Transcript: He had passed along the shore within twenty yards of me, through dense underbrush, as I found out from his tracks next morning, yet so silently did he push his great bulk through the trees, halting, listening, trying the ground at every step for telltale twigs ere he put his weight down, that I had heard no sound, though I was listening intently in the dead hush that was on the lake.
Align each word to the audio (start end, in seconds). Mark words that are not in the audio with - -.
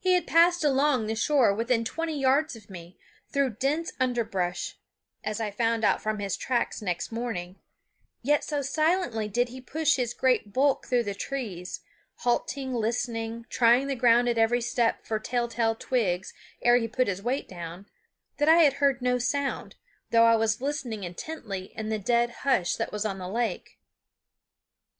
He 0.00 0.14
had 0.14 0.26
passed 0.26 0.64
along 0.64 1.06
the 1.06 1.14
shore 1.14 1.54
within 1.54 1.84
twenty 1.84 2.20
yards 2.20 2.56
of 2.56 2.68
me, 2.68 2.98
through 3.28 3.50
dense 3.60 3.92
underbrush, 4.00 4.76
as 5.22 5.40
I 5.40 5.52
found 5.52 5.84
out 5.84 6.02
from 6.02 6.18
his 6.18 6.36
tracks 6.36 6.82
next 6.82 7.12
morning, 7.12 7.60
yet 8.22 8.42
so 8.42 8.60
silently 8.60 9.28
did 9.28 9.50
he 9.50 9.60
push 9.60 9.94
his 9.94 10.14
great 10.14 10.52
bulk 10.52 10.86
through 10.88 11.04
the 11.04 11.14
trees, 11.14 11.78
halting, 12.22 12.74
listening, 12.74 13.46
trying 13.50 13.86
the 13.86 13.94
ground 13.94 14.28
at 14.28 14.36
every 14.36 14.60
step 14.60 15.06
for 15.06 15.20
telltale 15.20 15.76
twigs 15.76 16.34
ere 16.62 16.76
he 16.76 16.88
put 16.88 17.06
his 17.06 17.22
weight 17.22 17.46
down, 17.46 17.86
that 18.38 18.48
I 18.48 18.56
had 18.64 18.72
heard 18.82 19.00
no 19.00 19.18
sound, 19.18 19.76
though 20.10 20.24
I 20.24 20.34
was 20.34 20.60
listening 20.60 21.04
intently 21.04 21.66
in 21.76 21.88
the 21.88 22.00
dead 22.00 22.30
hush 22.42 22.74
that 22.74 22.90
was 22.90 23.04
on 23.04 23.18
the 23.18 23.28
lake. 23.28 23.78